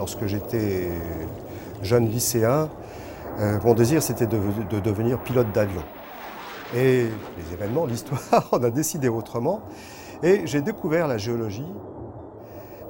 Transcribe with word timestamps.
lorsque 0.00 0.24
j'étais 0.24 0.88
jeune 1.82 2.08
lycéen, 2.08 2.70
euh, 3.38 3.58
mon 3.62 3.74
désir 3.74 4.02
c'était 4.02 4.26
de, 4.26 4.38
devenir 4.80 5.22
pilote 5.22 5.52
d'avion. 5.52 5.82
Et 6.74 7.04
les 7.38 7.52
événements, 7.52 7.84
l'histoire, 7.92 8.48
on 8.52 8.62
a 8.62 8.70
décidé 8.70 9.08
autrement. 9.10 9.60
Et 10.22 10.46
j'ai 10.46 10.62
découvert 10.62 11.06
la 11.06 11.18
géologie. 11.18 11.70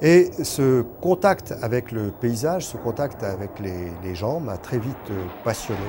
Et 0.03 0.31
ce 0.45 0.83
contact 0.83 1.53
avec 1.63 1.91
le 1.91 2.13
paysage, 2.13 2.65
ce 2.65 2.77
contact 2.77 3.25
avec 3.25 3.59
les, 3.59 4.15
gens 4.15 4.39
m'a 4.39 4.57
très 4.57 4.79
vite 4.79 5.11
euh, 5.11 5.25
passionné. 5.43 5.81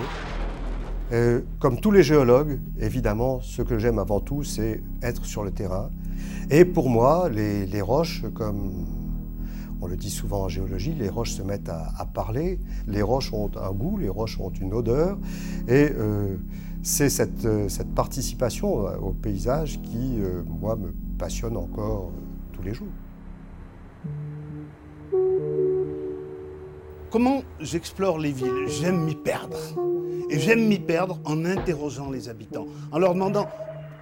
Euh, 1.11 1.41
comme 1.59 1.79
tous 1.79 1.91
les 1.91 2.01
géologues, 2.01 2.59
évidemment, 2.79 3.41
ce 3.41 3.61
que 3.61 3.77
j'aime 3.77 3.99
avant 3.99 4.21
tout, 4.21 4.43
c'est 4.43 4.81
être 5.03 5.25
sur 5.25 5.43
le 5.43 5.51
terrain. 5.51 5.91
Et 6.49 6.65
pour 6.65 6.89
moi, 6.89 7.29
les 7.29 7.81
roches, 7.81 8.23
comme 8.33 9.00
on 9.81 9.87
le 9.87 9.97
dit 9.97 10.09
souvent 10.09 10.43
en 10.43 10.47
géologie, 10.47 10.93
les 10.93 11.09
roches 11.09 11.31
se 11.31 11.41
mettent 11.41 11.69
à, 11.69 12.05
parler, 12.05 12.59
les 12.87 13.01
roches 13.01 13.33
ont 13.33 13.49
un 13.57 13.71
goût, 13.71 13.97
les 13.97 14.09
roches 14.09 14.39
ont 14.39 14.51
une 14.51 14.73
odeur, 14.73 15.17
et 15.67 15.89
euh, 15.97 16.37
c'est 16.83 17.09
euh, 17.45 17.67
cette, 17.67 17.93
participation 17.93 18.85
au 19.03 19.11
paysage 19.11 19.81
qui, 19.81 20.19
euh, 20.19 20.43
moi, 20.61 20.75
me 20.75 20.93
passionne 21.17 21.57
encore 21.57 22.11
tous 22.53 22.61
les 22.61 22.73
jours. 22.73 22.87
Comment 27.09 27.41
j'explore 27.59 28.19
les 28.19 28.31
villes? 28.31 28.67
J'aime 28.67 29.03
m'y 29.03 29.15
perdre. 29.15 29.57
Et 30.29 30.39
j'aime 30.39 30.65
m'y 30.65 30.79
perdre 30.79 31.19
en 31.25 31.43
interrogeant 31.43 32.09
les 32.09 32.29
habitants, 32.29 32.67
en 32.91 32.99
leur 32.99 33.13
demandant 33.13 33.47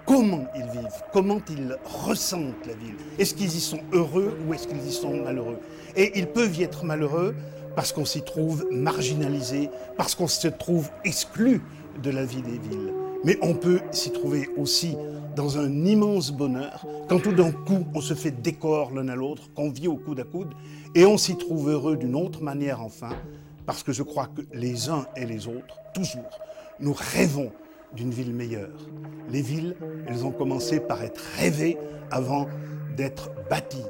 comment 0.09 0.47
ils 0.55 0.63
vivent, 0.63 1.03
comment 1.13 1.39
ils 1.51 1.77
ressentent 1.85 2.65
la 2.65 2.73
ville? 2.73 2.95
Est-ce 3.19 3.35
qu'ils 3.35 3.55
y 3.55 3.59
sont 3.59 3.81
heureux 3.93 4.35
ou 4.47 4.55
est-ce 4.55 4.67
qu'ils 4.67 4.83
y 4.83 4.91
sont 4.91 5.15
malheureux? 5.15 5.59
Et 5.95 6.17
ils 6.17 6.25
peuvent 6.25 6.57
y 6.57 6.63
être 6.63 6.83
malheureux 6.83 7.35
parce 7.75 7.93
qu'on 7.93 8.05
s'y 8.05 8.23
trouve 8.23 8.65
marginalisé, 8.71 9.69
parce 9.97 10.15
qu'on 10.15 10.27
se 10.27 10.47
trouve 10.47 10.89
exclu 11.05 11.61
de 12.01 12.09
la 12.09 12.25
vie 12.25 12.41
des 12.41 12.57
villes. 12.57 12.91
Mais 13.23 13.37
on 13.43 13.53
peut 13.53 13.81
s'y 13.91 14.09
trouver 14.09 14.49
aussi 14.57 14.97
dans 15.35 15.59
un 15.59 15.85
immense 15.85 16.31
bonheur, 16.31 16.87
quand 17.07 17.19
tout 17.19 17.33
d'un 17.33 17.51
coup 17.51 17.85
on 17.93 18.01
se 18.01 18.15
fait 18.15 18.31
décor 18.31 18.91
l'un 18.91 19.09
à 19.09 19.15
l'autre, 19.15 19.53
qu'on 19.53 19.69
vit 19.69 19.87
au 19.87 19.95
coude 19.95 20.21
à 20.21 20.23
coude, 20.23 20.55
et 20.95 21.05
on 21.05 21.19
s'y 21.19 21.37
trouve 21.37 21.69
heureux 21.69 21.97
d'une 21.97 22.15
autre 22.15 22.41
manière 22.41 22.81
enfin, 22.81 23.11
parce 23.67 23.83
que 23.83 23.91
je 23.91 24.01
crois 24.01 24.25
que 24.25 24.41
les 24.53 24.89
uns 24.89 25.05
et 25.15 25.27
les 25.27 25.47
autres, 25.47 25.77
toujours, 25.93 26.39
nous 26.79 26.95
rêvons 26.97 27.51
d'une 27.93 28.11
ville 28.11 28.33
meilleure. 28.33 28.87
Les 29.31 29.41
villes, 29.41 29.75
elles 30.07 30.25
ont 30.25 30.31
commencé 30.31 30.79
par 30.79 31.03
être 31.03 31.21
rêvées 31.37 31.77
avant 32.11 32.47
d'être 32.95 33.31
bâties. 33.49 33.85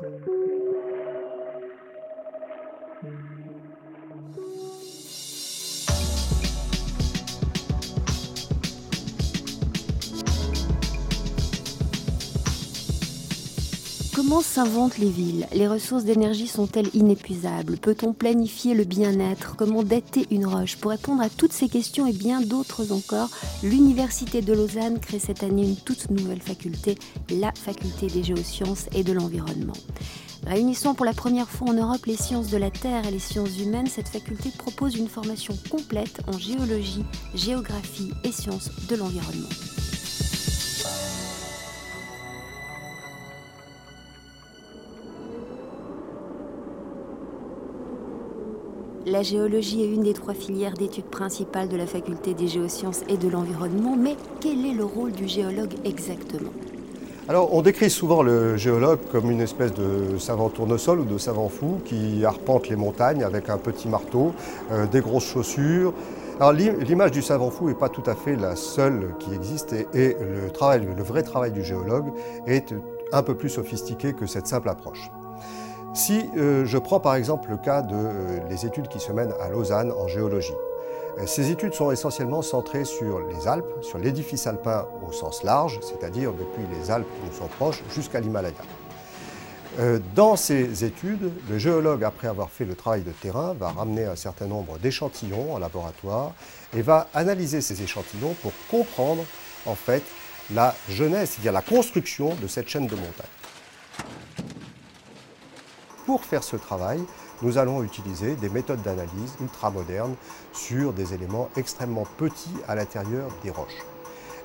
Comment 14.22 14.42
s'inventent 14.42 14.98
les 14.98 15.10
villes? 15.10 15.48
Les 15.54 15.66
ressources 15.66 16.04
d'énergie 16.04 16.48
sont-elles 16.48 16.90
inépuisables? 16.94 17.78
Peut-on 17.78 18.12
planifier 18.12 18.74
le 18.74 18.84
bien-être? 18.84 19.56
Comment 19.56 19.82
dater 19.82 20.28
une 20.30 20.46
roche? 20.46 20.76
Pour 20.76 20.92
répondre 20.92 21.22
à 21.22 21.30
toutes 21.30 21.54
ces 21.54 21.70
questions 21.70 22.06
et 22.06 22.12
bien 22.12 22.42
d'autres 22.42 22.92
encore, 22.92 23.30
l'Université 23.64 24.42
de 24.42 24.52
Lausanne 24.52 25.00
crée 25.00 25.20
cette 25.20 25.42
année 25.42 25.64
une 25.64 25.78
toute 25.78 26.12
nouvelle 26.12 26.42
faculté, 26.42 26.98
la 27.30 27.54
faculté 27.54 28.08
des 28.08 28.22
géosciences 28.22 28.88
et 28.94 29.06
de 29.06 29.14
l'environnement. 29.14 29.78
Réunissant 30.46 30.96
pour 30.96 31.06
la 31.06 31.14
première 31.14 31.50
fois 31.50 31.70
en 31.70 31.74
Europe 31.74 32.06
les 32.06 32.18
sciences 32.18 32.50
de 32.50 32.58
la 32.58 32.72
Terre 32.72 33.08
et 33.08 33.12
les 33.12 33.20
sciences 33.20 33.58
humaines, 33.58 33.88
cette 33.88 34.10
faculté 34.10 34.50
propose 34.50 34.98
une 34.98 35.08
formation 35.08 35.58
complète 35.70 36.20
en 36.28 36.38
géologie, 36.38 37.06
géographie 37.36 38.12
et 38.26 38.34
sciences 38.34 38.70
de 38.90 38.98
l'environnement. 38.98 39.48
La 49.12 49.24
géologie 49.24 49.82
est 49.82 49.92
une 49.92 50.04
des 50.04 50.14
trois 50.14 50.36
filières 50.36 50.76
d'études 50.76 51.06
principales 51.06 51.68
de 51.68 51.76
la 51.76 51.88
faculté 51.88 52.36
des 52.36 52.48
géosciences 52.48 53.02
et 53.10 53.18
de 53.18 53.28
l'environnement, 53.28 53.96
mais 53.98 54.16
quel 54.40 54.64
est 54.68 54.74
le 54.74 54.84
rôle 54.86 55.14
du 55.14 55.28
géologue 55.28 55.74
exactement? 55.84 56.52
Alors, 57.28 57.52
on 57.56 57.64
décrit 57.64 57.90
souvent 57.90 58.22
le 58.22 58.56
géologue 58.56 59.00
comme 59.12 59.32
une 59.32 59.42
espèce 59.42 59.74
de 59.74 60.20
savant 60.20 60.50
tournesol 60.50 61.00
ou 61.00 61.06
de 61.06 61.18
savant 61.18 61.50
fou 61.50 61.80
qui 61.86 62.24
arpente 62.24 62.70
les 62.70 62.76
montagnes 62.76 63.24
avec 63.24 63.50
un 63.50 63.58
petit 63.58 63.88
marteau, 63.88 64.32
euh, 64.72 64.86
des 64.86 65.02
grosses 65.02 65.26
chaussures. 65.26 65.92
Alors, 66.40 66.54
l'image 66.54 67.12
du 67.12 67.24
savant 67.24 67.50
fou 67.50 67.68
n'est 67.68 67.74
pas 67.74 67.90
tout 67.90 68.04
à 68.06 68.14
fait 68.14 68.36
la 68.36 68.56
seule 68.56 69.16
qui 69.18 69.34
existe 69.34 69.74
et, 69.74 69.88
et 69.96 70.18
le, 70.20 70.52
travail, 70.52 70.88
le 70.96 71.04
vrai 71.04 71.24
travail 71.24 71.52
du 71.52 71.64
géologue 71.64 72.12
est 72.46 72.76
un 73.12 73.24
peu 73.24 73.34
plus 73.34 73.50
sophistiqué 73.50 74.14
que 74.14 74.28
cette 74.28 74.46
simple 74.46 74.70
approche. 74.70 75.10
Si 76.00 76.30
euh, 76.38 76.66
je 76.66 76.78
prends 76.78 77.02
par 77.02 77.16
exemple 77.16 77.50
le 77.50 77.58
cas 77.58 77.82
des 77.82 77.94
euh, 77.94 78.66
études 78.66 78.88
qui 78.88 79.02
se 79.02 79.12
mènent 79.12 79.34
à 79.42 79.50
Lausanne 79.50 79.92
en 79.92 80.08
géologie, 80.08 80.54
euh, 81.18 81.28
ces 81.28 81.52
études 81.52 81.74
sont 81.74 81.92
essentiellement 81.92 82.42
centrées 82.42 82.86
sur 82.86 83.20
les 83.20 83.50
Alpes, 83.50 83.70
sur 83.82 83.98
l'édifice 83.98 84.48
alpin 84.48 84.88
au 85.06 85.12
sens 85.12 85.44
large, 85.44 85.78
c'est-à-dire 85.82 86.32
depuis 86.32 86.64
les 86.74 86.90
Alpes 86.90 87.06
qui 87.06 87.30
nous 87.30 87.36
sont 87.36 87.50
proches 87.50 87.84
jusqu'à 87.94 88.22
l'Himalaya. 88.22 88.56
Dans 90.16 90.36
ces 90.36 90.84
études, 90.84 91.32
le 91.50 91.58
géologue, 91.58 92.04
après 92.04 92.28
avoir 92.28 92.50
fait 92.50 92.66
le 92.66 92.76
travail 92.76 93.02
de 93.02 93.12
terrain, 93.12 93.54
va 93.54 93.70
ramener 93.70 94.06
un 94.06 94.16
certain 94.16 94.48
nombre 94.48 94.78
d'échantillons 94.80 95.54
en 95.54 95.60
laboratoire 95.60 96.34
et 96.74 96.82
va 96.82 97.08
analyser 97.14 97.62
ces 97.62 97.82
échantillons 97.82 98.36
pour 98.42 98.52
comprendre 98.70 99.24
en 99.66 99.76
fait 99.76 100.04
la 100.54 100.76
genèse, 100.90 101.32
c'est-à-dire 101.32 101.54
la 101.54 101.62
construction 101.62 102.36
de 102.42 102.48
cette 102.48 102.68
chaîne 102.68 102.88
de 102.88 102.96
montagnes. 102.96 103.39
Pour 106.10 106.24
faire 106.24 106.44
ce 106.44 106.56
travail, 106.56 107.00
nous 107.44 107.60
allons 107.60 107.84
utiliser 107.84 108.36
des 108.36 108.50
méthodes 108.50 108.82
d'analyse 108.82 109.36
ultramodernes 109.42 110.16
sur 110.54 110.92
des 110.92 111.14
éléments 111.14 111.50
extrêmement 111.56 112.06
petits 112.18 112.58
à 112.68 112.74
l'intérieur 112.74 113.30
des 113.44 113.52
roches. 113.52 113.86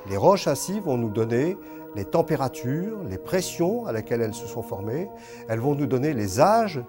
Les 0.07 0.15
roches 0.15 0.47
ainsi 0.47 0.79
vont 0.79 0.95
nous 0.95 1.09
donner 1.09 1.57
les 1.95 2.05
températures, 2.05 2.99
les 3.09 3.17
pressions 3.17 3.87
à 3.87 3.93
laquelle 3.93 4.21
elles 4.21 4.35
se 4.35 4.45
sont 4.45 4.61
formées, 4.61 5.09
elles 5.49 5.59
vont 5.59 5.73
nous 5.73 5.87
donner 5.87 6.13
les 6.13 6.39
âges 6.39 6.83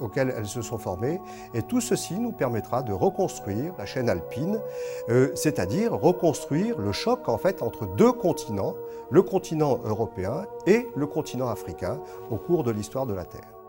auxquels 0.00 0.34
elles 0.36 0.48
se 0.48 0.60
sont 0.60 0.76
formées, 0.76 1.18
et 1.54 1.62
tout 1.62 1.80
ceci 1.80 2.20
nous 2.20 2.32
permettra 2.32 2.82
de 2.82 2.92
reconstruire 2.92 3.72
la 3.78 3.86
chaîne 3.86 4.10
alpine, 4.10 4.60
euh, 5.08 5.30
c'est-à-dire 5.34 5.94
reconstruire 5.94 6.78
le 6.78 6.92
choc 6.92 7.26
en 7.30 7.38
fait 7.38 7.62
entre 7.62 7.86
deux 7.86 8.12
continents, 8.12 8.74
le 9.08 9.22
continent 9.22 9.80
européen 9.82 10.44
et 10.66 10.88
le 10.94 11.06
continent 11.06 11.48
africain, 11.48 11.98
au 12.30 12.36
cours 12.36 12.64
de 12.64 12.70
l'histoire 12.70 13.06
de 13.06 13.14
la 13.14 13.24
Terre. 13.24 13.59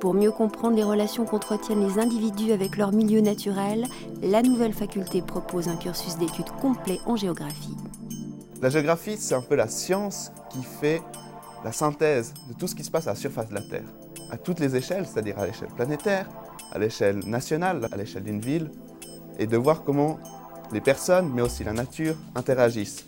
Pour 0.00 0.14
mieux 0.14 0.32
comprendre 0.32 0.74
les 0.74 0.82
relations 0.82 1.24
qu'entretiennent 1.24 1.86
les 1.86 2.00
individus 2.00 2.52
avec 2.52 2.76
leur 2.76 2.90
milieu 2.90 3.20
naturel, 3.20 3.86
la 4.20 4.42
nouvelle 4.42 4.72
faculté 4.72 5.22
propose 5.22 5.68
un 5.68 5.76
cursus 5.76 6.16
d'études 6.16 6.50
complet 6.60 6.98
en 7.06 7.14
géographie. 7.14 7.76
La 8.60 8.68
géographie, 8.68 9.16
c'est 9.16 9.34
un 9.34 9.42
peu 9.42 9.54
la 9.54 9.68
science 9.68 10.32
qui 10.50 10.62
fait 10.62 11.00
la 11.64 11.72
synthèse 11.72 12.34
de 12.48 12.54
tout 12.54 12.66
ce 12.66 12.74
qui 12.74 12.82
se 12.82 12.90
passe 12.90 13.06
à 13.06 13.10
la 13.10 13.16
surface 13.16 13.48
de 13.48 13.54
la 13.54 13.60
Terre, 13.60 13.84
à 14.30 14.36
toutes 14.36 14.58
les 14.58 14.74
échelles, 14.74 15.06
c'est-à-dire 15.06 15.38
à, 15.38 15.46
l'échelle 15.46 15.68
planétaire, 15.68 16.28
à 16.72 16.78
l'échelle 16.78 17.20
nationale, 17.26 17.88
à 17.92 17.96
l'échelle 17.96 18.24
d'une 18.24 18.40
ville, 18.40 18.70
et 19.38 19.46
de 19.46 19.56
voir 19.56 19.84
comment 19.84 20.18
les 20.72 20.80
personnes, 20.80 21.30
mais 21.32 21.42
aussi 21.42 21.64
la 21.64 21.72
nature, 21.72 22.16
interagissent. 22.34 23.06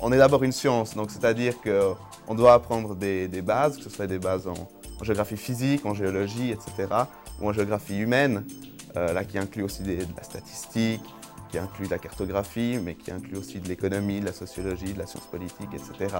On 0.00 0.12
est 0.12 0.18
d'abord 0.18 0.42
une 0.42 0.52
science, 0.52 0.94
donc 0.94 1.10
c'est-à-dire 1.10 1.60
que 1.60 1.92
on 2.28 2.34
doit 2.34 2.54
apprendre 2.54 2.94
des, 2.94 3.28
bases, 3.42 3.76
que 3.76 3.84
ce 3.84 3.90
soit 3.90 4.06
des 4.06 4.18
bases 4.18 4.46
en, 4.46 4.54
géographie 5.02 5.36
physique, 5.36 5.84
en 5.84 5.94
géologie, 5.94 6.50
etc., 6.50 6.88
ou 7.40 7.48
en 7.48 7.52
géographie 7.52 7.98
humaine, 7.98 8.44
euh, 8.96 9.12
là 9.12 9.24
qui 9.24 9.38
inclut 9.38 9.64
aussi 9.64 9.82
de 9.82 9.96
la 10.16 10.22
statistique, 10.22 11.02
qui 11.50 11.58
inclut 11.58 11.86
de 11.86 11.90
la 11.90 11.98
cartographie, 11.98 12.78
mais 12.82 12.94
qui 12.94 13.10
inclut 13.10 13.36
aussi 13.36 13.58
de 13.58 13.68
l'économie, 13.68 14.20
de 14.20 14.26
la 14.26 14.32
sociologie, 14.32 14.92
de 14.92 14.98
la 14.98 15.06
science 15.06 15.26
politique, 15.26 15.68
etc. 15.74 16.14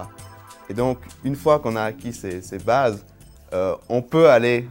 Et 0.69 0.75
donc, 0.75 0.99
une 1.25 1.37
fois 1.37 1.59
qu'on 1.59 1.77
a 1.77 1.83
acquis 1.83 2.13
ces, 2.13 2.59
bases, 2.59 3.05
euh, 3.53 3.75
on 3.89 4.03
peut 4.03 4.29
aller 4.29 4.69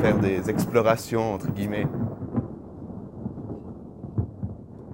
faire 0.00 0.18
des 0.18 0.48
explorations, 0.50 1.34
entre 1.34 1.50
guillemets, 1.50 1.86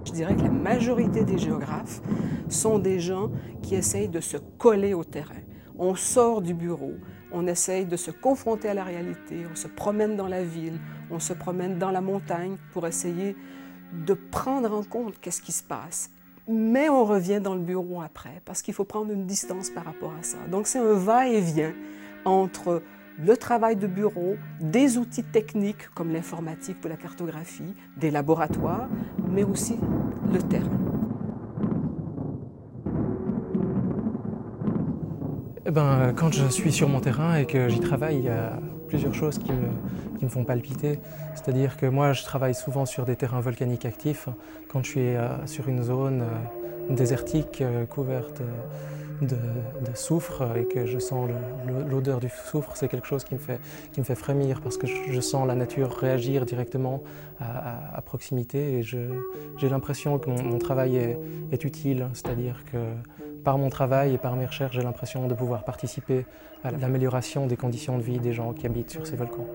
je 0.05 0.11
dirais 0.11 0.35
que 0.35 0.41
la 0.41 0.49
majorité 0.49 1.23
des 1.23 1.37
géographes 1.37 2.01
sont 2.49 2.79
des 2.79 2.99
gens 2.99 3.29
qui 3.61 3.75
essayent 3.75 4.09
de 4.09 4.19
se 4.19 4.37
coller 4.37 4.93
au 4.93 5.03
terrain 5.03 5.35
on 5.79 5.95
sort 5.95 6.41
du 6.41 6.53
bureau, 6.53 6.93
on 7.31 7.47
essaye 7.47 7.85
de 7.85 7.95
se 7.95 8.11
confronter 8.11 8.67
à 8.69 8.73
la 8.73 8.83
réalité, 8.83 9.45
on 9.51 9.55
se 9.55 9.67
promène 9.67 10.17
dans 10.17 10.27
la 10.27 10.43
ville, 10.43 10.77
on 11.09 11.19
se 11.19 11.33
promène 11.33 11.79
dans 11.79 11.89
la 11.89 12.01
montagne 12.01 12.57
pour 12.73 12.85
essayer 12.85 13.35
de 13.93 14.13
prendre 14.13 14.71
en 14.73 14.83
compte 14.83 15.15
qu'est-ce 15.19 15.41
qui 15.41 15.53
se 15.53 15.63
passe. 15.63 16.11
Mais 16.47 16.89
on 16.89 17.05
revient 17.05 17.39
dans 17.41 17.55
le 17.55 17.61
bureau 17.61 18.01
après 18.01 18.41
parce 18.43 18.61
qu'il 18.61 18.73
faut 18.73 18.83
prendre 18.83 19.11
une 19.11 19.25
distance 19.25 19.69
par 19.69 19.85
rapport 19.85 20.13
à 20.19 20.23
ça. 20.23 20.37
Donc 20.51 20.67
c'est 20.67 20.79
un 20.79 20.93
va-et-vient 20.93 21.73
entre 22.25 22.81
le 23.17 23.37
travail 23.37 23.75
de 23.75 23.87
bureau, 23.87 24.35
des 24.59 24.97
outils 24.97 25.23
techniques 25.23 25.89
comme 25.93 26.11
l'informatique 26.11 26.79
pour 26.81 26.89
la 26.89 26.97
cartographie, 26.97 27.75
des 27.97 28.11
laboratoires, 28.11 28.89
mais 29.29 29.43
aussi 29.43 29.77
le 30.31 30.41
terrain. 30.41 30.88
Eh 35.69 35.71
ben, 35.71 36.13
quand 36.15 36.33
je 36.33 36.47
suis 36.47 36.71
sur 36.71 36.89
mon 36.89 36.99
terrain 36.99 37.35
et 37.35 37.45
que 37.45 37.69
j'y 37.69 37.79
travaille, 37.79 38.17
il 38.17 38.25
y 38.25 38.29
a 38.29 38.59
plusieurs 38.87 39.13
choses 39.13 39.37
qui 39.37 39.51
me, 39.51 39.67
qui 40.17 40.25
me 40.25 40.29
font 40.31 40.43
palpiter. 40.43 40.99
C'est-à-dire 41.35 41.77
que 41.77 41.85
moi, 41.85 42.11
je 42.11 42.23
travaille 42.23 42.55
souvent 42.55 42.87
sur 42.87 43.05
des 43.05 43.15
terrains 43.15 43.39
volcaniques 43.39 43.85
actifs. 43.85 44.29
Quand 44.67 44.83
je 44.83 44.89
suis 44.89 45.15
euh, 45.15 45.45
sur 45.45 45.69
une 45.69 45.83
zone 45.83 46.23
euh, 46.23 46.95
désertique 46.95 47.61
euh, 47.61 47.85
couverte 47.85 48.41
de, 49.21 49.37
soufre 49.93 50.41
et 50.57 50.65
que 50.65 50.87
je 50.87 50.97
sens 50.97 51.29
l'odeur 51.87 52.19
du 52.19 52.29
soufre, 52.29 52.75
c'est 52.75 52.87
quelque 52.87 53.05
chose 53.05 53.23
qui 53.23 53.35
me, 53.35 53.39
fait, 53.39 53.59
qui 53.91 53.99
me 53.99 54.05
fait 54.05 54.15
frémir 54.15 54.61
parce 54.61 54.75
que 54.75 54.87
je, 54.87 55.21
sens 55.21 55.47
la 55.47 55.53
nature 55.53 55.91
réagir 55.91 56.47
directement 56.47 57.03
à, 57.39 58.01
proximité 58.01 58.79
et 58.79 58.81
j'ai 58.81 59.69
l'impression 59.69 60.17
que 60.17 60.31
mon, 60.31 60.57
travail 60.57 60.95
est, 60.95 61.19
est 61.51 61.63
utile. 61.63 62.07
C'est-à-dire 62.13 62.63
que 62.71 62.77
par 63.43 63.57
mon 63.57 63.69
travail 63.69 64.13
et 64.13 64.17
par 64.17 64.35
mes 64.35 64.45
recherches, 64.45 64.75
j'ai 64.75 64.81
l'impression 64.81 65.27
de 65.27 65.33
pouvoir 65.33 65.63
participer 65.63 66.25
à 66.63 66.71
l'amélioration 66.71 67.47
des 67.47 67.57
conditions 67.57 67.97
de 67.97 68.03
vie 68.03 68.19
des 68.19 68.33
gens 68.33 68.53
qui 68.53 68.65
habitent 68.65 68.91
sur 68.91 69.07
ces 69.07 69.15
volcans. 69.15 69.47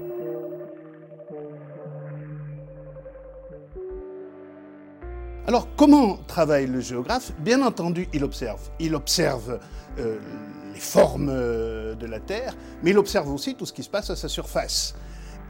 Alors, 5.47 5.69
comment 5.77 6.17
travaille 6.27 6.67
le 6.67 6.81
géographe? 6.81 7.33
Bien 7.41 7.61
entendu, 7.63 8.09
il 8.15 8.25
observe. 8.25 8.61
Il 8.81 8.95
observe 8.95 9.61
euh, 9.99 10.19
les 10.73 10.81
formes 10.81 11.29
euh, 11.31 11.95
de 11.95 12.07
la 12.07 12.19
Terre, 12.19 12.57
mais 12.83 12.93
il 12.93 12.99
observe 12.99 13.31
aussi 13.31 13.55
tout 13.55 13.67
ce 13.67 13.75
qui 13.75 13.83
se 13.83 13.91
passe 13.91 14.09
à 14.09 14.17
sa 14.17 14.29
surface. 14.29 14.95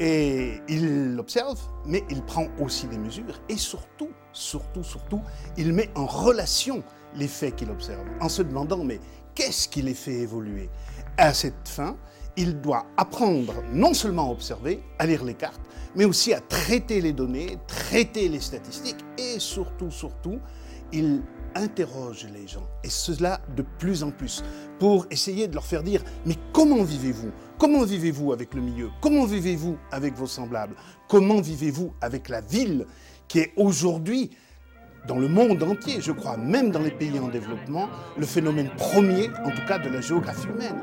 Et 0.00 0.60
il 0.68 1.16
observe, 1.20 1.60
mais 1.86 2.02
il 2.10 2.22
prend 2.22 2.48
aussi 2.60 2.88
des 2.88 2.98
mesures, 2.98 3.40
et 3.48 3.56
surtout, 3.56 4.10
surtout, 4.32 4.82
surtout, 4.82 5.20
il 5.56 5.72
met 5.72 5.88
en 5.94 6.06
relation 6.06 6.82
les 7.14 7.28
faits 7.28 7.56
qu'il 7.56 7.70
observe, 7.70 8.06
en 8.20 8.28
se 8.28 8.42
demandant, 8.42 8.84
mais 8.84 9.00
qu'est-ce 9.34 9.68
qui 9.68 9.82
les 9.82 9.94
fait 9.94 10.20
évoluer? 10.20 10.68
À 11.16 11.32
cette 11.32 11.68
fin, 11.68 11.96
il 12.36 12.60
doit 12.60 12.86
apprendre 12.96 13.54
non 13.72 13.94
seulement 13.94 14.28
à 14.28 14.32
observer, 14.32 14.82
à 14.98 15.06
lire 15.06 15.24
les 15.24 15.34
cartes, 15.34 15.60
mais 15.94 16.04
aussi 16.04 16.32
à 16.32 16.40
traiter 16.40 17.00
les 17.00 17.12
données, 17.12 17.58
traiter 17.66 18.28
les 18.28 18.40
statistiques 18.40 19.04
et 19.16 19.38
surtout, 19.38 19.90
surtout, 19.90 20.40
il 20.92 21.22
interroge 21.54 22.26
les 22.32 22.48
gens, 22.48 22.66
et 22.82 22.90
cela 22.90 23.40
de 23.56 23.64
plus 23.78 24.02
en 24.02 24.10
plus, 24.10 24.42
pour 24.80 25.06
essayer 25.10 25.46
de 25.46 25.54
leur 25.54 25.64
faire 25.64 25.84
dire, 25.84 26.02
mais 26.26 26.34
comment 26.52 26.82
vivez-vous? 26.82 27.30
Comment 27.58 27.84
vivez-vous 27.84 28.32
avec 28.32 28.54
le 28.54 28.60
milieu? 28.60 28.90
Comment 29.00 29.24
vivez-vous 29.24 29.76
avec 29.92 30.14
vos 30.14 30.26
semblables? 30.26 30.74
Comment 31.08 31.40
vivez-vous 31.40 31.94
avec 32.00 32.28
la 32.28 32.40
ville 32.40 32.86
qui 33.28 33.38
est 33.38 33.52
aujourd'hui 33.56 34.30
dans 35.06 35.18
le 35.18 35.28
monde 35.28 35.62
entier, 35.62 36.00
je 36.00 36.12
crois, 36.12 36.36
même 36.36 36.70
dans 36.70 36.80
les 36.80 36.90
pays 36.90 37.18
en 37.18 37.28
développement, 37.28 37.88
le 38.16 38.26
phénomène 38.26 38.70
premier, 38.70 39.30
en 39.44 39.50
tout 39.50 39.64
cas, 39.68 39.78
de 39.78 39.88
la 39.88 40.00
géographie 40.00 40.48
humaine. 40.48 40.80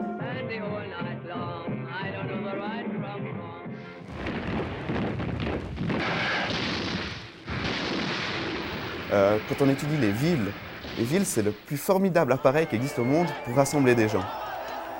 Euh, 9.12 9.38
quand 9.50 9.66
on 9.66 9.70
étudie 9.70 9.98
les 9.98 10.12
villes, 10.12 10.52
les 10.98 11.04
villes, 11.04 11.26
c'est 11.26 11.42
le 11.42 11.52
plus 11.52 11.78
formidable 11.78 12.32
appareil 12.32 12.68
qui 12.68 12.76
existe 12.76 13.00
au 13.00 13.04
monde 13.04 13.28
pour 13.46 13.56
rassembler 13.56 13.96
des 13.96 14.08
gens. 14.08 14.24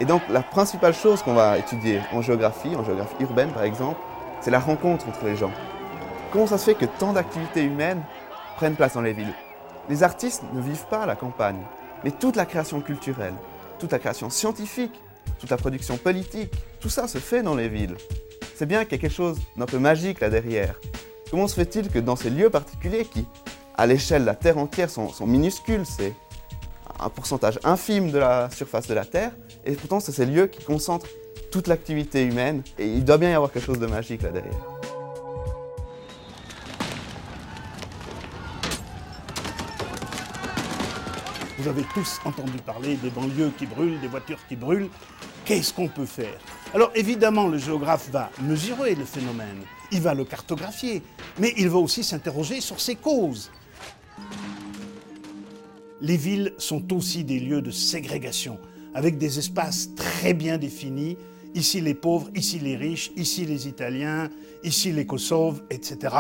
Et 0.02 0.06
donc, 0.06 0.22
la 0.30 0.42
principale 0.42 0.94
chose 0.94 1.22
qu'on 1.22 1.34
va 1.34 1.58
étudier 1.58 2.02
en 2.12 2.22
géographie, 2.22 2.76
en 2.76 2.84
géographie 2.84 3.16
urbaine 3.22 3.52
par 3.52 3.64
exemple, 3.64 4.00
c'est 4.42 4.52
la 4.52 4.60
rencontre 4.60 5.08
entre 5.08 5.24
les 5.26 5.36
gens. 5.36 5.52
Comment 6.32 6.48
ça 6.48 6.58
se 6.58 6.66
fait 6.66 6.74
que 6.74 6.86
tant 6.86 7.14
d'activités 7.14 7.64
humaines 7.64 8.02
prennent 8.56 8.76
place 8.76 8.94
dans 8.94 9.02
les 9.02 9.14
villes 9.14 9.34
Les 9.90 10.04
artistes 10.04 10.44
ne 10.54 10.62
vivent 10.62 10.86
pas 10.90 11.04
à 11.04 11.06
la 11.06 11.16
campagne, 11.16 11.62
mais 12.04 12.12
toute 12.12 12.36
la 12.36 12.46
création 12.46 12.82
culturelle, 12.82 13.34
toute 13.80 13.92
la 13.92 14.00
création 14.00 14.30
scientifique, 14.30 14.94
toute 15.40 15.50
la 15.50 15.58
production 15.58 15.98
politique, 15.98 16.52
tout 16.80 16.90
ça 16.90 17.08
se 17.08 17.18
fait 17.18 17.44
dans 17.44 17.56
les 17.56 17.70
villes. 17.70 17.96
C'est 18.56 18.66
bien 18.66 18.84
qu'il 18.84 18.94
y 18.94 18.96
a 18.96 19.02
quelque 19.02 19.16
chose 19.16 19.40
d'un 19.58 19.66
peu 19.66 19.80
magique 19.80 20.20
là 20.20 20.30
derrière. 20.30 20.80
Comment 21.30 21.48
se 21.48 21.56
fait-il 21.56 21.90
que 21.90 22.00
dans 22.00 22.16
ces 22.16 22.30
lieux 22.30 22.50
particuliers 22.50 23.06
qui 23.06 23.26
à 23.76 23.88
l'échelle 23.88 24.22
de 24.22 24.28
la 24.28 24.36
Terre 24.36 24.58
entière 24.58 24.90
sont, 24.90 25.12
minuscules, 25.26 25.86
c'est 25.86 26.14
un 27.00 27.10
pourcentage 27.10 27.58
infime 27.64 28.12
de 28.12 28.20
la 28.20 28.50
surface 28.52 28.88
de 28.88 28.94
la 28.94 29.06
Terre, 29.06 29.32
et 29.66 29.74
pourtant 29.74 30.00
c'est 30.00 30.12
ces 30.12 30.26
lieux 30.26 30.48
qui 30.48 30.64
concentrent 30.64 31.08
toute 31.52 31.68
l'activité 31.68 32.24
humaine, 32.24 32.62
et 32.78 32.86
il 32.86 33.04
doit 33.04 33.18
bien 33.18 33.32
y 33.32 33.34
avoir 33.34 33.52
quelque 33.52 33.66
chose 33.66 33.80
de 33.80 33.88
magique 33.88 34.22
là 34.22 34.30
derrière. 34.30 34.81
Vous 41.62 41.68
avez 41.68 41.84
tous 41.94 42.20
entendu 42.26 42.58
parler 42.66 42.96
des 42.96 43.12
banlieues 43.12 43.52
qui 43.56 43.68
brûlent, 43.68 44.00
des 44.00 44.08
voitures 44.08 44.40
qui 44.50 44.56
brûlent. 44.56 44.90
Qu'est-ce 45.46 45.72
qu'on 45.72 45.88
peut 45.88 46.08
faire? 46.08 46.40
Alors 46.74 46.90
évidemment, 46.96 47.48
le 47.48 47.60
géographe 47.60 48.10
va 48.10 48.32
mesurer 48.42 48.96
le 48.96 49.06
phénomène, 49.06 49.60
il 49.92 50.02
va 50.02 50.16
le 50.16 50.26
cartographier, 50.26 51.04
mais 51.38 51.54
il 51.58 51.70
va 51.70 51.78
aussi 51.78 52.04
s'interroger 52.04 52.62
sur 52.62 52.82
ses 52.82 52.96
causes. 52.96 53.52
Les 56.02 56.18
villes 56.18 56.56
sont 56.58 56.92
aussi 56.96 57.24
des 57.24 57.40
lieux 57.40 57.62
de 57.62 57.70
ségrégation, 57.70 58.58
avec 58.96 59.20
des 59.20 59.38
espaces 59.38 59.94
très 59.94 60.34
bien 60.34 60.58
définis. 60.58 61.16
Ici 61.54 61.80
les 61.80 61.94
pauvres, 61.94 62.32
ici 62.34 62.58
les 62.58 62.76
riches, 62.76 63.12
ici 63.16 63.46
les 63.46 63.68
Italiens, 63.68 64.32
ici 64.64 64.92
les 64.92 65.06
Kosoves, 65.06 65.62
etc. 65.70 66.16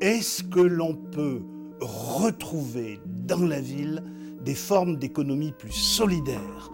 Est-ce 0.00 0.42
que 0.44 0.60
l'on 0.60 0.94
peut 0.94 1.42
retrouver 1.78 3.00
dans 3.04 3.44
la 3.44 3.60
ville 3.60 4.02
des 4.44 4.54
formes 4.54 4.96
d'économie 4.96 5.52
plus 5.52 5.72
solidaires, 5.72 6.70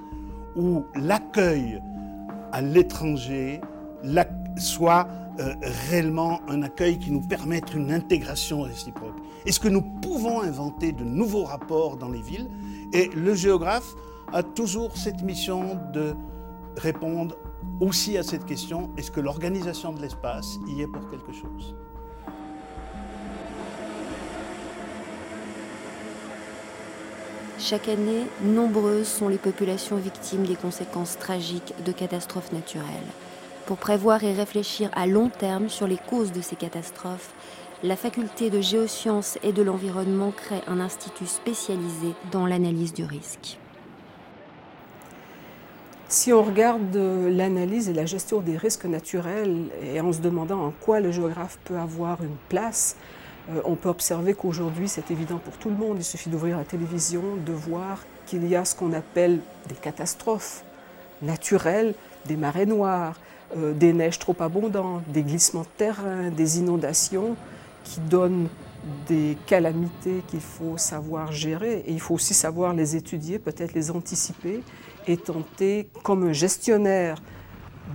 où 0.56 0.85
l'accueil 0.94 1.81
à 2.53 2.61
l'étranger 2.61 3.61
soit 4.59 5.09
euh, 5.41 5.55
réellement 5.91 6.41
un 6.49 6.62
accueil 6.62 6.99
qui 6.99 7.11
nous 7.11 7.23
permette 7.23 7.73
une 7.75 7.91
intégration 7.91 8.62
réciproque. 8.62 9.17
Est-ce 9.47 9.59
que 9.59 9.69
nous 9.69 9.83
pouvons 10.02 10.42
inventer 10.42 10.92
de 10.92 11.04
nouveaux 11.04 11.45
rapports 11.45 11.97
dans 11.97 12.11
les 12.11 12.21
villes? 12.21 12.50
Et 12.92 13.09
le 13.14 13.35
géographe 13.35 13.95
a 14.33 14.42
toujours 14.42 14.97
cette 14.97 15.23
mission 15.23 15.78
de 15.92 16.14
répondre 16.76 17.37
aussi 17.81 18.19
à 18.19 18.23
cette 18.23 18.45
question, 18.45 18.90
est-ce 18.97 19.11
que 19.11 19.21
l'organisation 19.21 19.92
de 19.92 20.00
l'espace 20.00 20.59
y 20.69 20.83
est 20.83 20.87
pour 20.87 21.09
quelque 21.11 21.33
chose? 21.33 21.75
Chaque 27.64 27.87
année, 27.87 28.26
nombreuses 28.42 29.07
sont 29.07 29.28
les 29.28 29.38
populations 29.38 29.95
victimes 29.95 30.45
des 30.45 30.57
conséquences 30.57 31.16
tragiques 31.16 31.75
de 31.87 31.92
catastrophes 31.92 32.50
naturelles. 32.50 32.85
Pour 33.66 33.76
prévoir 33.76 34.25
et 34.25 34.33
réfléchir 34.33 34.90
à 34.95 35.07
long 35.07 35.28
terme 35.28 35.69
sur 35.69 35.87
les 35.87 35.97
causes 35.97 36.33
de 36.33 36.40
ces 36.40 36.57
catastrophes, 36.57 37.33
la 37.85 37.95
faculté 37.95 38.50
de 38.50 38.61
géosciences 38.61 39.38
et 39.45 39.52
de 39.52 39.62
l'environnement 39.62 40.33
crée 40.33 40.61
un 40.66 40.81
institut 40.81 41.28
spécialisé 41.28 42.09
dans 42.33 42.47
l'analyse 42.47 42.95
du 42.95 43.04
risque. 43.04 43.59
Si 46.09 46.33
on 46.33 46.42
regarde 46.42 46.97
l'analyse 46.97 47.88
et 47.88 47.95
la 47.95 48.07
gestion 48.07 48.40
des 48.40 48.57
risques 48.57 48.87
naturels 48.87 49.69
et 49.85 50.00
en 50.00 50.12
se 50.12 50.19
demandant 50.19 50.66
en 50.66 50.73
quoi 50.73 50.99
le 50.99 51.12
géographe 51.12 51.61
peut 51.64 51.78
avoir 51.78 52.25
une 52.25 52.37
place, 52.49 52.97
euh, 53.50 53.61
on 53.64 53.75
peut 53.75 53.88
observer 53.88 54.34
qu'aujourd'hui, 54.34 54.88
c'est 54.88 55.11
évident 55.11 55.38
pour 55.38 55.56
tout 55.58 55.68
le 55.68 55.76
monde. 55.76 55.96
Il 55.99 56.04
suffit 56.04 56.30
d'ouvrir 56.30 56.58
la 56.58 56.64
télévision, 56.64 57.22
de 57.44 57.52
voir 57.52 57.99
qu'il 58.26 58.46
y 58.46 58.54
a 58.54 58.64
ce 58.64 58.75
qu'on 58.75 58.92
appelle 58.92 59.40
des 59.68 59.75
catastrophes 59.75 60.64
naturelles, 61.22 61.94
des 62.26 62.37
marées 62.37 62.66
noires, 62.66 63.18
euh, 63.56 63.72
des 63.72 63.92
neiges 63.92 64.18
trop 64.18 64.37
abondantes, 64.40 65.02
des 65.08 65.22
glissements 65.22 65.62
de 65.62 65.76
terrain, 65.76 66.30
des 66.30 66.58
inondations 66.58 67.37
qui 67.84 68.00
donnent 68.00 68.49
des 69.06 69.37
calamités 69.46 70.22
qu'il 70.28 70.40
faut 70.40 70.76
savoir 70.76 71.32
gérer 71.32 71.84
et 71.87 71.92
il 71.92 72.00
faut 72.00 72.14
aussi 72.14 72.34
savoir 72.34 72.75
les 72.75 72.96
étudier, 72.96 73.38
peut-être 73.38 73.75
les 73.75 73.90
anticiper 73.90 74.62
et 75.06 75.16
tenter, 75.16 75.88
comme 76.02 76.25
un 76.25 76.32
gestionnaire 76.32 77.18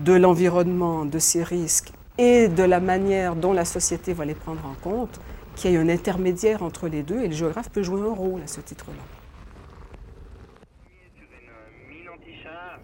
de 0.04 0.13
l'environnement, 0.13 1.06
de 1.06 1.20
ces 1.20 1.44
risques 1.44 1.92
et 2.18 2.48
de 2.48 2.63
la 2.63 2.80
manière 2.80 3.36
dont 3.36 3.54
la 3.54 3.66
société 3.66 4.13
va 4.13 4.25
les 4.25 4.34
prendre 4.34 4.62
en 4.66 4.75
compte, 4.82 5.20
qu'il 5.58 5.72
y 5.72 5.74
ait 5.74 5.78
un 5.78 5.90
intermédiaire 5.90 6.64
entre 6.64 6.88
les 6.88 7.04
deux 7.04 7.20
et 7.20 7.28
le 7.28 7.34
géographe 7.34 7.70
peut 7.70 7.84
jouer 7.84 8.02
un 8.02 8.14
rôle 8.14 8.42
à 8.42 8.48
ce 8.48 8.62
titre-là. 8.62 9.04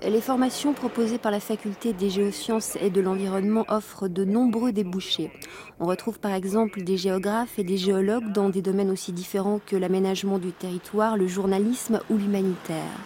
Les 0.06 0.20
formations 0.20 0.74
proposées 0.74 1.18
par 1.18 1.32
la 1.32 1.40
faculté 1.40 1.94
des 1.94 2.10
géosciences 2.10 2.76
et 2.82 2.90
de 2.90 3.00
l'environnement 3.00 3.64
offrent 3.70 4.10
de 4.10 4.26
nombreux 4.26 4.74
débouchés. 4.74 5.32
On 5.80 5.86
retrouve 5.86 6.20
par 6.20 6.34
exemple 6.34 6.84
des 6.84 6.98
géographes 6.98 7.58
et 7.58 7.64
des 7.64 7.78
géologues 7.78 8.34
dans 8.34 8.50
des 8.50 8.62
domaines 8.62 8.92
aussi 8.92 9.14
différents 9.14 9.62
que 9.66 9.78
l'aménagement 9.78 10.40
du 10.40 10.52
territoire, 10.52 11.16
le 11.16 11.28
journalisme 11.28 12.02
ou 12.10 12.18
l'humanitaire. 12.18 13.00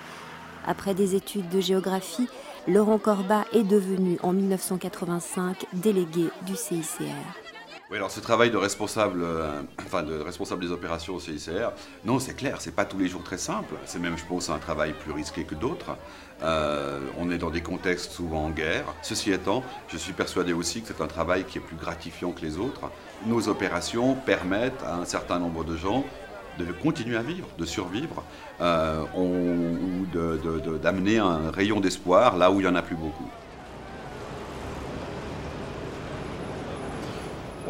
Après 0.66 0.96
des 0.96 1.14
études 1.14 1.50
de 1.50 1.62
géographie, 1.62 2.28
Laurent 2.68 2.98
Corbat 2.98 3.46
est 3.54 3.64
devenu 3.64 4.18
en 4.24 4.34
1985 4.34 5.68
délégué 5.74 6.26
du 6.48 6.56
CICR. 6.56 7.47
Oui, 7.90 7.96
alors 7.96 8.12
ce 8.12 8.20
travail 8.20 8.52
de 8.52 8.58
responsable, 8.58 9.22
euh, 9.24 9.62
enfin 9.86 10.04
de 10.04 10.20
responsable 10.20 10.62
des 10.62 10.74
opérations 10.74 11.16
au 11.16 11.22
CICR, 11.22 11.72
non, 12.04 12.20
c'est 12.20 12.34
clair, 12.34 12.58
c'est 12.60 12.76
pas 12.76 12.84
tous 12.84 12.98
les 12.98 13.08
jours 13.08 13.24
très 13.24 13.38
simple. 13.38 13.76
C'est 13.86 14.00
même, 14.00 14.18
je 14.18 14.26
pense, 14.26 14.50
un 14.50 14.58
travail 14.58 14.92
plus 14.92 15.14
risqué 15.14 15.46
que 15.46 15.56
d'autres. 15.56 15.96
Euh, 16.44 17.00
on 17.18 17.32
est 17.32 17.38
dans 17.38 17.50
des 17.50 17.62
contextes 17.62 18.12
souvent 18.12 18.44
en 18.44 18.50
guerre. 18.50 18.84
Ceci 19.04 19.32
étant, 19.32 19.64
je 19.88 19.96
suis 19.96 20.12
persuadé 20.12 20.52
aussi 20.52 20.82
que 20.82 20.90
c'est 20.90 21.02
un 21.02 21.08
travail 21.08 21.46
qui 21.46 21.60
est 21.60 21.62
plus 21.62 21.78
gratifiant 21.78 22.34
que 22.34 22.42
les 22.42 22.58
autres. 22.58 22.92
Nos 23.26 23.48
opérations 23.48 24.16
permettent 24.16 24.84
à 24.86 24.96
un 24.98 25.06
certain 25.06 25.40
nombre 25.40 25.64
de 25.64 25.78
gens 25.78 26.04
de 26.60 26.66
continuer 26.74 27.16
à 27.16 27.22
vivre, 27.22 27.48
de 27.58 27.66
survivre, 27.66 28.22
euh, 28.60 29.04
ou 29.16 30.06
d'amener 30.78 31.20
un 31.20 31.52
rayon 31.52 31.80
d'espoir 31.80 32.36
là 32.36 32.52
où 32.52 32.60
il 32.60 32.64
n'y 32.64 32.70
en 32.70 32.76
a 32.76 32.82
plus 32.82 32.96
beaucoup. 32.96 33.30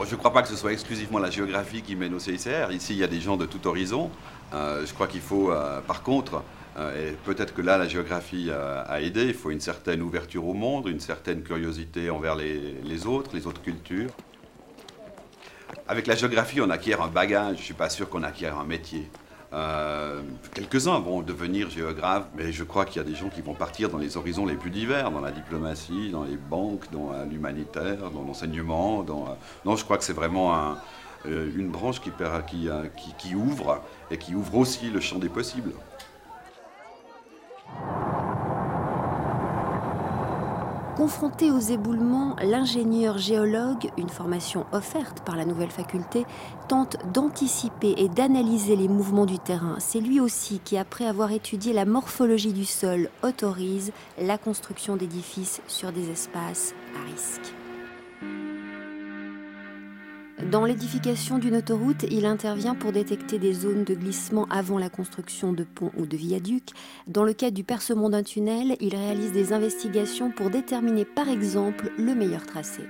Je 0.05 0.11
ne 0.11 0.15
crois 0.17 0.31
pas 0.31 0.41
que 0.41 0.47
ce 0.47 0.55
soit 0.55 0.73
exclusivement 0.73 1.19
la 1.19 1.29
géographie 1.29 1.81
qui 1.81 1.95
mène 1.95 2.13
au 2.13 2.19
CICR. 2.19 2.71
Ici, 2.71 2.93
il 2.93 2.99
y 2.99 3.03
a 3.03 3.07
des 3.07 3.19
gens 3.19 3.37
de 3.37 3.45
tout 3.45 3.65
horizon. 3.67 4.11
Euh, 4.53 4.85
je 4.85 4.93
crois 4.93 5.07
qu'il 5.07 5.21
faut, 5.21 5.51
euh, 5.51 5.81
par 5.81 6.03
contre, 6.03 6.43
euh, 6.77 7.11
et 7.11 7.15
peut-être 7.25 7.53
que 7.53 7.61
là, 7.61 7.77
la 7.77 7.87
géographie 7.87 8.51
a 8.51 9.01
aidé, 9.01 9.25
il 9.25 9.33
faut 9.33 9.49
une 9.49 9.59
certaine 9.59 10.01
ouverture 10.01 10.47
au 10.47 10.53
monde, 10.53 10.87
une 10.87 10.99
certaine 10.99 11.41
curiosité 11.41 12.09
envers 12.09 12.35
les 12.35 13.07
autres, 13.07 13.31
les 13.33 13.47
autres 13.47 13.61
cultures. 13.61 14.11
Avec 15.87 16.07
la 16.07 16.15
géographie, 16.15 16.61
on 16.61 16.69
acquiert 16.69 17.01
un 17.01 17.07
bagage. 17.07 17.55
Je 17.55 17.61
ne 17.61 17.65
suis 17.65 17.73
pas 17.73 17.89
sûr 17.89 18.09
qu'on 18.09 18.23
acquiert 18.23 18.57
un 18.57 18.65
métier. 18.65 19.09
Euh, 19.53 20.21
quelques-uns 20.53 20.99
vont 20.99 21.21
devenir 21.21 21.69
géographes, 21.69 22.27
mais 22.35 22.51
je 22.51 22.63
crois 22.63 22.85
qu'il 22.85 23.01
y 23.01 23.05
a 23.05 23.07
des 23.07 23.15
gens 23.15 23.29
qui 23.29 23.41
vont 23.41 23.53
partir 23.53 23.89
dans 23.89 23.97
les 23.97 24.17
horizons 24.17 24.45
les 24.45 24.55
plus 24.55 24.71
divers, 24.71 25.09
dans 25.09 25.21
la 25.21 25.31
diplomatie, 25.31 26.09
dans 26.11 26.23
les 26.23 26.35
banques, 26.35 26.91
dans 26.91 27.11
l'humanitaire, 27.29 28.11
dans 28.11 28.23
l'enseignement. 28.23 29.05
Euh, 29.07 29.13
non, 29.65 29.75
je 29.75 29.83
crois 29.85 29.97
que 29.97 30.03
c'est 30.03 30.13
vraiment 30.13 30.75
euh, 31.25 31.49
une 31.55 31.69
branche 31.69 32.01
qui 32.01 33.35
ouvre 33.35 33.81
et 34.11 34.17
qui 34.17 34.35
ouvre 34.35 34.55
aussi 34.55 34.89
le 34.89 34.99
champ 34.99 35.17
des 35.17 35.29
possibles. 35.29 35.71
Confronté 40.97 41.51
aux 41.51 41.59
éboulements, 41.59 42.35
l'ingénieur 42.41 43.19
géologue, 43.19 43.91
une 43.99 44.09
formation 44.09 44.65
offerte 44.71 45.19
par 45.23 45.35
la 45.35 45.45
nouvelle 45.45 45.69
faculté, 45.69 46.25
tente 46.67 46.97
d'anticiper 47.13 47.93
et 47.97 48.09
d'analyser 48.09 48.75
les 48.75 48.87
mouvements 48.87 49.27
du 49.27 49.37
terrain. 49.37 49.75
C'est 49.77 49.99
lui 49.99 50.19
aussi 50.19 50.59
qui, 50.65 50.75
après 50.75 51.05
avoir 51.05 51.31
étudié 51.31 51.71
la 51.71 51.85
morphologie 51.85 52.51
du 52.51 52.65
sol, 52.65 53.11
autorise 53.21 53.91
la 54.19 54.39
construction 54.39 54.95
d'édifices 54.95 55.61
sur 55.67 55.91
des 55.91 56.09
espaces 56.09 56.73
à 56.99 57.11
risque. 57.11 57.53
Dans 60.43 60.65
l'édification 60.65 61.39
d'une 61.39 61.55
autoroute, 61.55 62.05
il 62.11 62.25
intervient 62.27 62.75
pour 62.75 62.91
détecter 62.91 63.39
des 63.39 63.53
zones 63.53 63.83
de 63.83 63.95
glissement 63.95 64.45
avant 64.51 64.77
la 64.77 64.89
construction 64.89 65.51
de 65.51 65.63
ponts 65.63 65.91
ou 65.97 66.05
de 66.05 66.15
viaducs. 66.15 66.69
Dans 67.07 67.23
le 67.23 67.33
cas 67.33 67.49
du 67.49 67.63
percement 67.63 68.09
d'un 68.11 68.21
tunnel, 68.21 68.77
il 68.79 68.95
réalise 68.95 69.31
des 69.31 69.51
investigations 69.51 70.29
pour 70.31 70.51
déterminer 70.51 71.05
par 71.05 71.27
exemple 71.27 71.91
le 71.97 72.13
meilleur 72.13 72.45
tracé. 72.45 72.83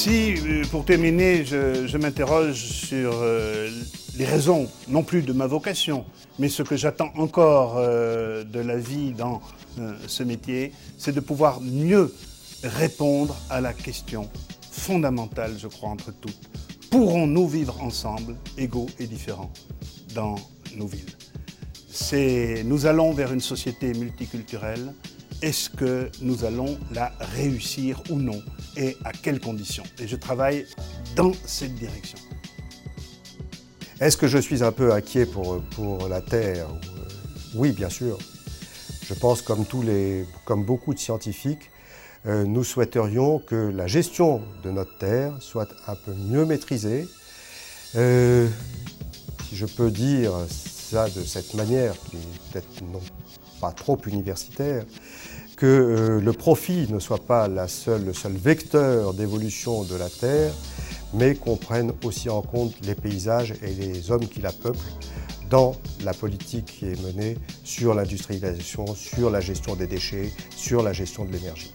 Si, 0.00 0.36
euh, 0.36 0.62
pour 0.70 0.84
terminer, 0.84 1.44
je, 1.44 1.96
m'interroge 1.96 2.54
sur 2.54 3.10
euh, 3.14 3.68
les 4.16 4.24
raisons, 4.24 4.68
non 4.86 5.02
plus 5.02 5.22
de 5.22 5.32
ma 5.32 5.48
vocation, 5.48 6.04
mais 6.38 6.48
ce 6.48 6.62
que 6.62 6.76
j'attends 6.76 7.10
encore 7.16 7.78
euh, 7.78 8.44
de 8.44 8.60
la 8.60 8.76
vie 8.76 9.10
dans 9.10 9.40
ce 10.06 10.22
métier, 10.22 10.70
c'est 10.98 11.10
de 11.10 11.18
pouvoir 11.18 11.60
mieux 11.60 12.14
répondre 12.62 13.34
à 13.50 13.60
la 13.60 13.72
question 13.72 14.30
fondamentale, 14.70 15.56
je 15.58 15.66
crois, 15.66 15.88
entre 15.88 16.12
toutes. 16.12 16.48
Pourrons-nous 16.90 17.48
vivre 17.48 17.82
ensemble, 17.82 18.36
égaux 18.56 18.86
et 19.00 19.06
différents, 19.08 19.52
dans 20.14 20.36
nos 20.76 20.86
villes? 20.86 22.64
Nous 22.64 22.86
allons 22.86 23.12
vers 23.14 23.32
une 23.32 23.40
société 23.40 23.92
multiculturelle. 23.94 24.92
Est-ce 25.40 25.70
que 25.70 26.10
nous 26.20 26.44
allons 26.44 26.76
la 26.92 27.12
réussir 27.20 28.02
ou 28.10 28.16
non 28.16 28.42
Et 28.76 28.96
à 29.04 29.12
quelles 29.12 29.38
conditions 29.38 29.84
Et 30.00 30.08
je 30.08 30.16
travaille 30.16 30.66
dans 31.14 31.32
cette 31.46 31.76
direction. 31.76 32.18
Est-ce 34.00 34.16
que 34.16 34.26
je 34.26 34.38
suis 34.38 34.64
un 34.64 34.72
peu 34.72 34.92
inquiet 34.92 35.26
pour, 35.26 36.08
la 36.08 36.20
Terre 36.20 36.66
Oui, 37.54 37.70
bien 37.70 37.88
sûr. 37.88 38.18
Je 39.06 39.14
pense, 39.14 39.40
comme, 39.40 39.64
tous 39.64 39.82
les, 39.82 40.24
comme 40.44 40.64
beaucoup 40.64 40.92
de 40.92 40.98
scientifiques, 40.98 41.70
euh, 42.26 42.44
nous 42.44 42.64
souhaiterions 42.64 43.38
que 43.38 43.54
la 43.54 43.86
gestion 43.86 44.42
de 44.64 44.72
notre 44.72 44.98
Terre 44.98 45.32
soit 45.40 45.68
un 45.86 45.94
peu 45.94 46.14
mieux 46.14 46.46
maîtrisée. 46.46 47.06
Euh, 47.94 48.48
si 49.48 49.56
je 49.56 49.66
peux 49.66 49.92
dire 49.92 50.32
ça 50.48 51.08
de 51.08 51.22
cette 51.22 51.54
manière, 51.54 51.94
qui 52.10 52.16
peut-être 52.50 52.82
non 52.82 53.00
pas 53.60 53.72
trop 53.72 53.98
universitaire, 54.06 54.84
que 55.56 55.66
euh, 55.66 56.20
le 56.20 56.32
profit 56.32 56.86
ne 56.90 56.98
soit 56.98 57.24
pas 57.24 57.48
le 57.48 57.66
seul 57.66 58.32
vecteur 58.32 59.14
d'évolution 59.14 59.82
de 59.82 59.96
la 59.96 60.08
Terre, 60.08 60.52
mais 61.14 61.34
qu'on 61.34 61.56
prenne 61.56 61.92
aussi 62.04 62.28
en 62.28 62.42
compte 62.42 62.74
les 62.82 62.94
paysages 62.94 63.54
et 63.62 63.74
les 63.74 64.10
hommes 64.10 64.28
qui 64.28 64.40
la 64.40 64.52
peuplent 64.52 64.78
dans 65.50 65.74
la 66.04 66.12
politique 66.12 66.66
qui 66.66 66.86
est 66.86 67.02
menée 67.02 67.36
sur 67.64 67.94
l'industrialisation, 67.94 68.86
sur 68.94 69.30
la 69.30 69.40
gestion 69.40 69.74
des 69.74 69.86
déchets, 69.86 70.30
sur 70.54 70.82
la 70.82 70.92
gestion 70.92 71.24
de 71.24 71.32
l'énergie. 71.32 71.72